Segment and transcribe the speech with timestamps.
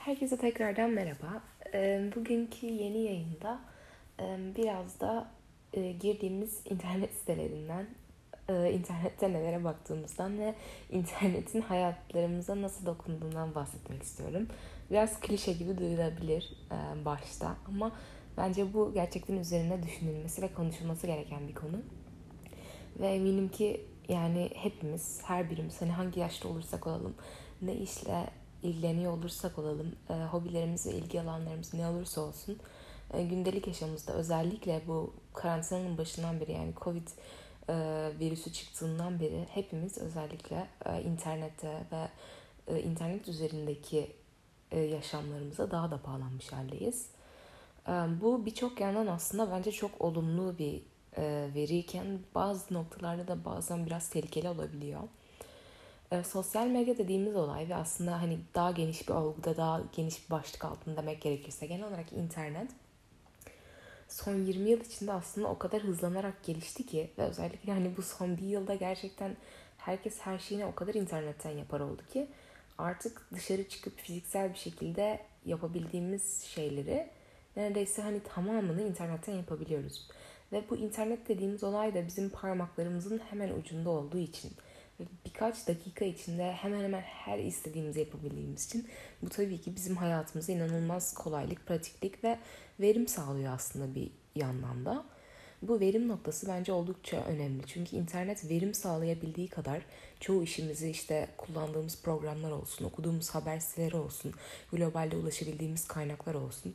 [0.00, 1.42] Herkese tekrardan merhaba.
[2.16, 3.60] Bugünkü yeni yayında
[4.56, 5.30] biraz da
[5.74, 7.86] girdiğimiz internet sitelerinden,
[8.48, 10.54] internette nelere baktığımızdan ve
[10.90, 14.48] internetin hayatlarımıza nasıl dokunduğundan bahsetmek istiyorum.
[14.90, 16.52] Biraz klişe gibi duyulabilir
[17.04, 17.92] başta ama
[18.36, 21.76] bence bu gerçekten üzerine düşünülmesi ve konuşulması gereken bir konu.
[23.00, 27.14] Ve eminim ki yani hepimiz, her birimiz hani hangi yaşta olursak olalım,
[27.62, 28.26] ne işle
[28.62, 32.58] ilgileniyor olursak olalım, e, hobilerimiz ve ilgi alanlarımız ne olursa olsun
[33.14, 37.08] e, gündelik yaşamımızda özellikle bu karantinanın başından beri yani Covid
[37.68, 37.74] e,
[38.20, 42.08] virüsü çıktığından beri hepimiz özellikle e, internette ve
[42.66, 44.12] e, internet üzerindeki
[44.70, 47.06] e, yaşamlarımıza daha da bağlanmış haldeyiz.
[47.88, 50.82] E, bu birçok yandan aslında bence çok olumlu bir
[51.16, 55.00] e, veriyken bazı noktalarda da bazen biraz tehlikeli olabiliyor.
[56.12, 60.30] E, sosyal medya dediğimiz olay ve aslında hani daha geniş bir olguda daha geniş bir
[60.30, 62.70] başlık altında demek gerekirse genel olarak internet
[64.08, 68.36] son 20 yıl içinde aslında o kadar hızlanarak gelişti ki ve özellikle hani bu son
[68.36, 69.36] bir yılda gerçekten
[69.78, 72.28] herkes her şeyini o kadar internetten yapar oldu ki
[72.78, 77.08] artık dışarı çıkıp fiziksel bir şekilde yapabildiğimiz şeyleri
[77.56, 80.08] neredeyse hani tamamını internetten yapabiliyoruz.
[80.52, 84.50] Ve bu internet dediğimiz olay da bizim parmaklarımızın hemen ucunda olduğu için
[85.26, 88.88] birkaç dakika içinde hemen hemen her istediğimizi yapabildiğimiz için
[89.22, 92.38] bu tabii ki bizim hayatımıza inanılmaz kolaylık, pratiklik ve
[92.80, 95.04] verim sağlıyor aslında bir yandan da.
[95.62, 97.66] Bu verim noktası bence oldukça önemli.
[97.66, 99.82] Çünkü internet verim sağlayabildiği kadar
[100.20, 104.34] çoğu işimizi işte kullandığımız programlar olsun, okuduğumuz haber siteleri olsun,
[104.72, 106.74] globalde ulaşabildiğimiz kaynaklar olsun.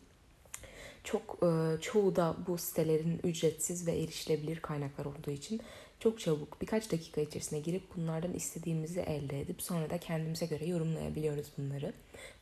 [1.05, 5.61] Çok e, çoğu da bu sitelerin ücretsiz ve erişilebilir kaynaklar olduğu için
[5.99, 11.47] çok çabuk birkaç dakika içerisine girip bunlardan istediğimizi elde edip sonra da kendimize göre yorumlayabiliyoruz
[11.57, 11.93] bunları.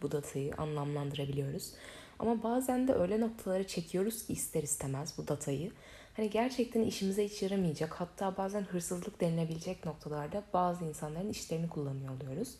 [0.01, 1.73] Bu datayı anlamlandırabiliyoruz.
[2.19, 5.71] Ama bazen de öyle noktalara çekiyoruz ki ister istemez bu datayı.
[6.17, 12.55] Hani gerçekten işimize hiç yaramayacak hatta bazen hırsızlık denilebilecek noktalarda bazı insanların işlerini kullanıyor oluyoruz.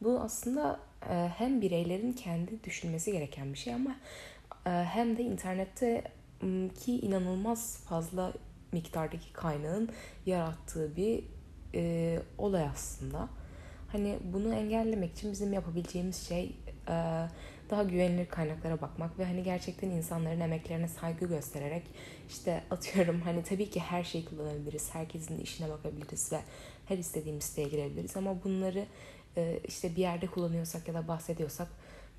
[0.00, 3.96] Bu aslında e, hem bireylerin kendi düşünmesi gereken bir şey ama
[4.64, 6.04] hem de internette
[6.84, 8.32] ki inanılmaz fazla
[8.72, 9.88] miktardaki kaynağın
[10.26, 11.24] yarattığı bir
[11.74, 13.28] e, olay aslında.
[13.92, 16.56] Hani bunu engellemek için bizim yapabileceğimiz şey
[16.88, 17.26] e,
[17.70, 21.82] daha güvenilir kaynaklara bakmak ve hani gerçekten insanların emeklerine saygı göstererek
[22.28, 24.94] işte atıyorum hani tabii ki her şeyi kullanabiliriz.
[24.94, 26.40] Herkesin işine bakabiliriz ve
[26.86, 28.86] her istediğimiz siteye girebiliriz ama bunları
[29.36, 31.68] e, işte bir yerde kullanıyorsak ya da bahsediyorsak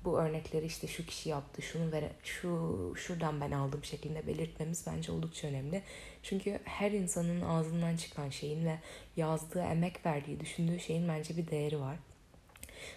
[0.06, 5.12] bu örnekleri işte şu kişi yaptı, şunu vere, şu şuradan ben aldım şeklinde belirtmemiz bence
[5.12, 5.82] oldukça önemli.
[6.22, 8.78] Çünkü her insanın ağzından çıkan şeyin ve
[9.16, 11.96] yazdığı, emek verdiği, düşündüğü şeyin bence bir değeri var.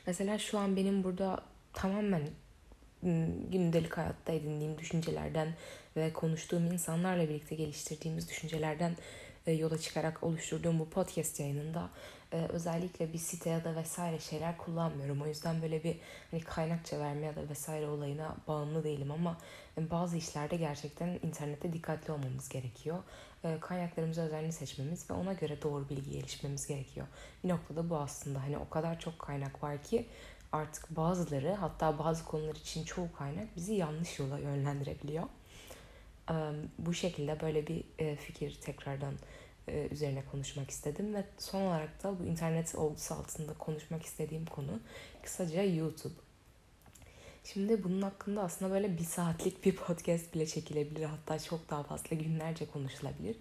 [0.07, 1.43] Mesela şu an benim burada
[1.73, 2.21] tamamen
[3.51, 5.55] gündelik hayatta edindiğim düşüncelerden
[5.95, 8.97] ve konuştuğum insanlarla birlikte geliştirdiğimiz düşüncelerden
[9.51, 11.89] yola çıkarak oluşturduğum bu podcast yayınında
[12.33, 15.21] e, özellikle bir site ya da vesaire şeyler kullanmıyorum.
[15.21, 15.97] O yüzden böyle bir
[16.31, 19.37] hani kaynakça verme ya da vesaire olayına bağımlı değilim ama
[19.77, 22.97] e, bazı işlerde gerçekten internette dikkatli olmamız gerekiyor.
[23.43, 27.07] E, kaynaklarımızı özenli seçmemiz ve ona göre doğru bilgi gelişmemiz gerekiyor.
[27.43, 30.07] Bir noktada bu aslında hani o kadar çok kaynak var ki
[30.51, 35.23] artık bazıları hatta bazı konular için çoğu kaynak bizi yanlış yola yönlendirebiliyor.
[36.77, 37.83] Bu şekilde böyle bir
[38.15, 39.13] fikir tekrardan
[39.91, 44.79] üzerine konuşmak istedim ve son olarak da bu internet olgusu altında konuşmak istediğim konu
[45.23, 46.13] kısaca YouTube.
[47.43, 51.03] Şimdi bunun hakkında aslında böyle bir saatlik bir podcast bile çekilebilir.
[51.03, 53.35] Hatta çok daha fazla günlerce konuşulabilir.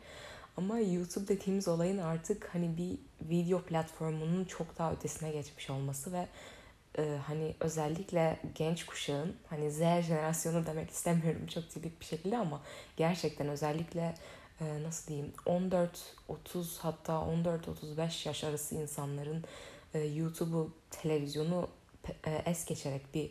[0.57, 2.99] Ama YouTube dediğimiz olayın artık hani bir
[3.29, 6.29] video platformunun çok daha ötesine geçmiş olması ve
[6.99, 12.61] e, hani özellikle genç kuşağın hani Z jenerasyonu demek istemiyorum çok tipik bir şekilde ama
[12.97, 14.15] gerçekten özellikle
[14.61, 15.89] e, nasıl diyeyim 14-30
[16.79, 19.45] hatta 14-35 yaş arası insanların
[19.95, 21.69] e, YouTube'u, televizyonu
[22.27, 23.31] e, es geçerek bir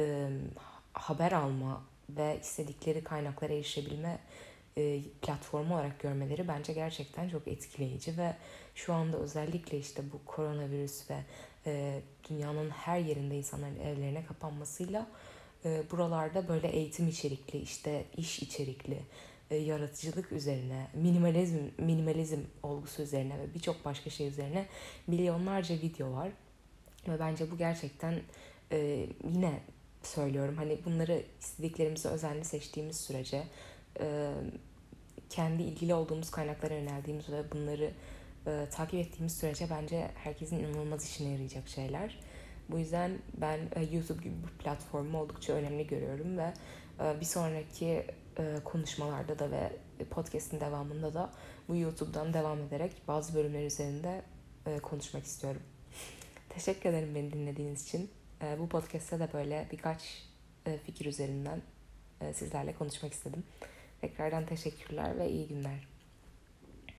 [0.00, 0.28] e,
[0.92, 4.18] haber alma ve istedikleri kaynaklara erişebilme
[4.76, 8.36] e, platformu olarak görmeleri bence gerçekten çok etkileyici ve
[8.74, 11.18] şu anda özellikle işte bu koronavirüs ve
[11.66, 12.00] e,
[12.30, 15.06] dünyanın her yerinde insanların evlerine kapanmasıyla
[15.64, 18.98] e, buralarda böyle eğitim içerikli işte iş içerikli
[19.50, 24.66] e, yaratıcılık üzerine, minimalizm minimalizm olgusu üzerine ve birçok başka şey üzerine
[25.06, 26.28] milyonlarca video var.
[27.08, 28.20] Ve bence bu gerçekten
[28.72, 29.60] e, yine
[30.02, 33.42] söylüyorum hani bunları istediklerimizi özenli seçtiğimiz sürece
[34.00, 34.32] e,
[35.30, 37.90] kendi ilgili olduğumuz kaynaklara yöneldiğimiz ve bunları
[38.46, 42.18] e, takip ettiğimiz sürece bence herkesin inanılmaz işine yarayacak şeyler.
[42.68, 43.58] Bu yüzden ben
[43.92, 46.52] YouTube gibi bir platformu oldukça önemli görüyorum ve
[47.20, 48.06] bir sonraki
[48.64, 49.72] konuşmalarda da ve
[50.10, 51.32] podcast'in devamında da
[51.68, 54.22] bu YouTube'dan devam ederek bazı bölümler üzerinde
[54.82, 55.62] konuşmak istiyorum.
[56.48, 58.10] Teşekkür ederim beni dinlediğiniz için.
[58.58, 60.28] Bu podcast'te de böyle birkaç
[60.86, 61.62] fikir üzerinden
[62.32, 63.44] sizlerle konuşmak istedim.
[64.00, 65.91] Tekrardan teşekkürler ve iyi günler.